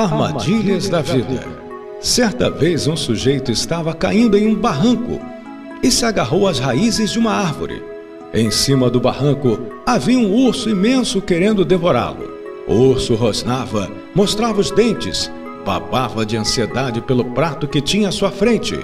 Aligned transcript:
Armadilhas 0.00 0.88
da 0.88 1.02
vida. 1.02 1.46
Certa 2.00 2.50
vez 2.50 2.86
um 2.86 2.96
sujeito 2.96 3.52
estava 3.52 3.92
caindo 3.92 4.38
em 4.38 4.46
um 4.46 4.54
barranco 4.54 5.20
e 5.82 5.90
se 5.90 6.06
agarrou 6.06 6.48
às 6.48 6.58
raízes 6.58 7.10
de 7.10 7.18
uma 7.18 7.32
árvore. 7.32 7.82
Em 8.32 8.50
cima 8.50 8.88
do 8.88 8.98
barranco 8.98 9.58
havia 9.84 10.18
um 10.18 10.34
urso 10.34 10.70
imenso 10.70 11.20
querendo 11.20 11.66
devorá-lo. 11.66 12.30
O 12.66 12.74
urso 12.74 13.14
rosnava, 13.14 13.90
mostrava 14.14 14.60
os 14.60 14.70
dentes, 14.70 15.30
babava 15.66 16.24
de 16.24 16.36
ansiedade 16.36 17.02
pelo 17.02 17.24
prato 17.24 17.68
que 17.68 17.82
tinha 17.82 18.08
à 18.08 18.12
sua 18.12 18.30
frente. 18.30 18.78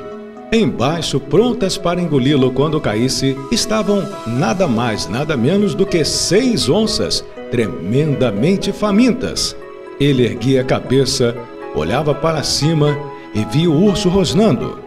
Embaixo, 0.53 1.19
prontas 1.19 1.79
para 1.79 2.01
engoli-lo 2.01 2.53
quando 2.53 2.81
caísse, 2.81 3.37
estavam 3.51 4.07
nada 4.27 4.67
mais, 4.67 5.09
nada 5.09 5.35
menos 5.37 5.75
do 5.75 5.87
que 5.87 6.05
seis 6.05 6.69
onças, 6.69 7.25
tremendamente 7.51 8.71
famintas. 8.71 9.57
Ele 9.99 10.25
erguia 10.25 10.61
a 10.61 10.65
cabeça, 10.65 11.35
olhava 11.75 12.15
para 12.15 12.43
cima 12.43 12.99
e 13.35 13.45
via 13.47 13.71
o 13.71 13.85
urso 13.85 14.11
rosnando. 14.11 14.79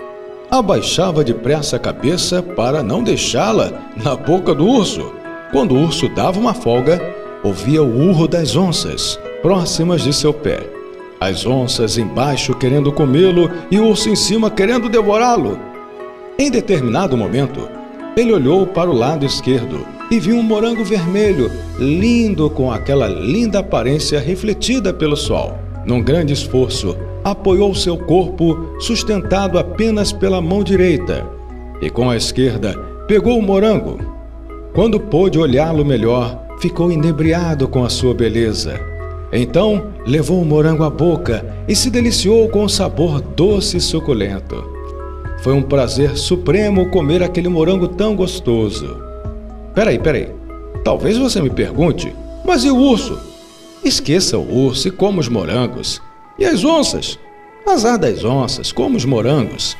Abaixava 0.51 1.23
depressa 1.23 1.77
a 1.77 1.79
cabeça 1.79 2.43
para 2.43 2.83
não 2.83 3.03
deixá-la 3.03 3.71
na 4.03 4.15
boca 4.15 4.53
do 4.53 4.67
urso. 4.67 5.11
Quando 5.51 5.73
o 5.73 5.81
urso 5.81 6.07
dava 6.09 6.39
uma 6.39 6.53
folga, 6.53 7.01
ouvia 7.43 7.81
o 7.81 8.09
urro 8.09 8.27
das 8.27 8.55
onças, 8.55 9.19
próximas 9.41 10.01
de 10.01 10.13
seu 10.13 10.33
pé. 10.33 10.59
As 11.19 11.45
onças 11.45 11.97
embaixo 11.97 12.53
querendo 12.53 12.91
comê-lo 12.91 13.49
e 13.71 13.79
o 13.79 13.87
urso 13.87 14.09
em 14.09 14.15
cima 14.15 14.51
querendo 14.51 14.89
devorá-lo. 14.89 15.59
Em 16.37 16.51
determinado 16.51 17.17
momento, 17.17 17.67
ele 18.15 18.31
olhou 18.31 18.65
para 18.67 18.89
o 18.89 18.93
lado 18.93 19.25
esquerdo 19.25 19.85
e 20.11 20.19
viu 20.19 20.35
um 20.35 20.43
morango 20.43 20.83
vermelho, 20.83 21.51
lindo 21.77 22.49
com 22.49 22.71
aquela 22.71 23.07
linda 23.07 23.59
aparência 23.59 24.19
refletida 24.19 24.93
pelo 24.93 25.15
sol. 25.15 25.57
Num 25.85 26.01
grande 26.01 26.33
esforço, 26.33 26.97
apoiou 27.23 27.73
seu 27.75 27.97
corpo, 27.97 28.75
sustentado 28.79 29.57
apenas 29.57 30.11
pela 30.11 30.41
mão 30.41 30.63
direita, 30.63 31.25
e 31.81 31.89
com 31.89 32.09
a 32.09 32.17
esquerda 32.17 32.77
pegou 33.07 33.37
o 33.37 33.41
morango. 33.41 33.99
Quando 34.73 34.99
pôde 34.99 35.39
olhá-lo 35.39 35.85
melhor, 35.85 36.45
ficou 36.59 36.91
inebriado 36.91 37.67
com 37.67 37.83
a 37.83 37.89
sua 37.89 38.13
beleza. 38.13 38.79
Então 39.31 39.87
levou 40.05 40.41
o 40.41 40.45
morango 40.45 40.83
à 40.83 40.89
boca 40.89 41.45
e 41.67 41.75
se 41.75 41.89
deliciou 41.89 42.49
com 42.49 42.63
o 42.63 42.69
sabor 42.69 43.21
doce 43.21 43.77
e 43.77 43.81
suculento. 43.81 44.63
Foi 45.41 45.53
um 45.53 45.61
prazer 45.61 46.17
supremo 46.17 46.89
comer 46.89 47.23
aquele 47.23 47.47
morango 47.47 47.87
tão 47.87 48.15
gostoso. 48.15 49.08
Peraí, 49.73 49.99
peraí. 49.99 50.29
Talvez 50.83 51.17
você 51.17 51.41
me 51.41 51.49
pergunte, 51.49 52.13
mas 52.45 52.63
e 52.63 52.69
o 52.69 52.77
urso? 52.77 53.19
Esqueça 53.83 54.37
o 54.37 54.65
urso 54.65 54.87
e 54.87 54.91
coma 54.91 55.19
os 55.19 55.27
morangos. 55.27 56.01
E 56.37 56.45
as 56.45 56.63
onças? 56.63 57.19
Azar 57.67 57.97
das 57.97 58.23
onças, 58.23 58.71
como 58.71 58.97
os 58.97 59.05
morangos. 59.05 59.77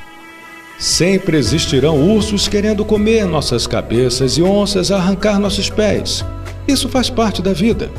Sempre 0.78 1.36
existirão 1.36 2.00
ursos 2.14 2.48
querendo 2.48 2.84
comer 2.84 3.26
nossas 3.26 3.66
cabeças 3.66 4.38
e 4.38 4.42
onças 4.42 4.90
arrancar 4.90 5.38
nossos 5.38 5.68
pés. 5.68 6.24
Isso 6.66 6.88
faz 6.88 7.10
parte 7.10 7.42
da 7.42 7.52
vida 7.52 7.90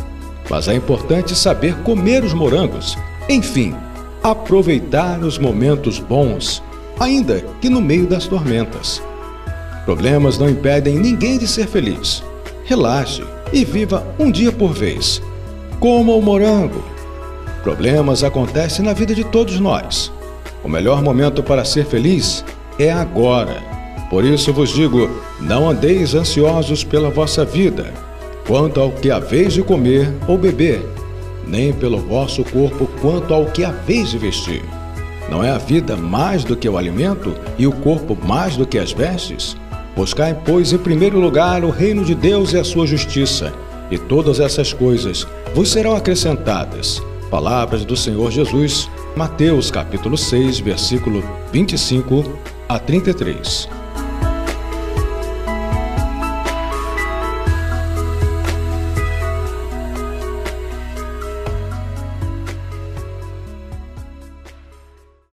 mas 0.52 0.68
é 0.68 0.76
importante 0.76 1.34
saber 1.34 1.78
comer 1.78 2.26
os 2.26 2.34
morangos. 2.34 2.98
Enfim, 3.30 3.74
aproveitar 4.22 5.18
os 5.20 5.38
momentos 5.38 5.98
bons, 5.98 6.62
ainda 7.00 7.42
que 7.62 7.70
no 7.70 7.80
meio 7.80 8.06
das 8.06 8.28
tormentas. 8.28 9.02
Problemas 9.86 10.38
não 10.38 10.50
impedem 10.50 11.00
ninguém 11.00 11.38
de 11.38 11.48
ser 11.48 11.68
feliz. 11.68 12.24
Relaxe 12.66 13.24
e 13.52 13.66
viva 13.66 14.06
um 14.20 14.32
dia 14.32 14.52
por 14.52 14.74
vez. 14.74 15.22
Coma 15.80 16.14
o 16.14 16.22
morango. 16.22 16.84
Problemas 17.64 18.24
acontecem 18.24 18.86
na 18.86 18.94
vida 18.94 19.14
de 19.16 19.24
todos 19.24 19.60
nós. 19.60 20.12
O 20.64 20.70
melhor 20.70 21.02
momento 21.02 21.42
para 21.42 21.66
ser 21.66 21.86
feliz 21.86 22.46
é 22.78 22.92
agora. 22.92 23.62
Por 24.10 24.24
isso 24.24 24.54
vos 24.54 24.70
digo: 24.70 25.10
não 25.40 25.70
andeis 25.70 26.14
ansiosos 26.14 26.84
pela 26.84 27.10
vossa 27.10 27.44
vida 27.44 27.92
quanto 28.48 28.80
ao 28.80 28.92
que 28.92 29.10
haveis 29.10 29.54
de 29.54 29.64
comer 29.64 30.12
ou 30.28 30.38
beber, 30.38 30.84
nem 31.48 31.72
pelo 31.72 32.00
vosso 32.00 32.44
corpo 32.44 32.88
quanto 33.00 33.34
ao 33.34 33.46
que 33.46 33.64
haveis 33.64 34.10
de 34.12 34.18
vestir. 34.18 34.64
Não 35.30 35.44
é 35.44 35.50
a 35.50 35.58
vida 35.58 35.96
mais 35.96 36.44
do 36.44 36.56
que 36.56 36.68
o 36.68 36.78
alimento 36.78 37.34
e 37.58 37.66
o 37.66 37.72
corpo 37.72 38.18
mais 38.28 38.58
do 38.58 38.68
que 38.68 38.78
as 38.78 38.92
vestes? 38.92 39.56
Buscai, 39.96 40.38
pois, 40.46 40.72
em 40.72 40.78
primeiro 40.78 41.20
lugar 41.20 41.64
o 41.64 41.70
reino 41.70 42.06
de 42.06 42.16
Deus 42.16 42.54
e 42.54 42.58
a 42.58 42.64
sua 42.64 42.88
justiça, 42.88 43.54
e 43.90 43.98
todas 43.98 44.40
essas 44.40 44.72
coisas 44.72 45.28
vos 45.54 45.70
serão 45.70 45.96
acrescentadas. 45.96 47.02
Palavras 47.30 47.86
do 47.86 47.96
Senhor 47.96 48.32
Jesus, 48.32 48.90
Mateus 49.16 49.70
capítulo 49.70 50.18
6, 50.18 50.60
versículo 50.60 51.24
25 51.52 52.40
a 52.68 52.80
33. 52.80 53.81